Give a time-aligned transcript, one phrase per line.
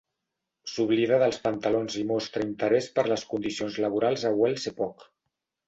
[0.69, 5.09] S'oblida dels pantalons i mostra interès per les condicions laborals a Wells Epoch.